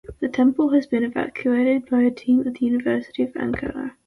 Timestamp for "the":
0.19-0.29, 2.55-2.65